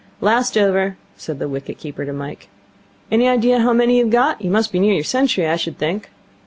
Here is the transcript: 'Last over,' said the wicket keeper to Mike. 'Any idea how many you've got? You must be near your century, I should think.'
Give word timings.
'Last 0.19 0.57
over,' 0.57 0.97
said 1.15 1.37
the 1.37 1.47
wicket 1.47 1.77
keeper 1.77 2.05
to 2.05 2.11
Mike. 2.11 2.49
'Any 3.11 3.27
idea 3.27 3.59
how 3.59 3.71
many 3.71 3.99
you've 3.99 4.09
got? 4.09 4.41
You 4.41 4.49
must 4.49 4.71
be 4.71 4.79
near 4.79 4.95
your 4.95 5.03
century, 5.03 5.45
I 5.45 5.57
should 5.57 5.77
think.' 5.77 6.09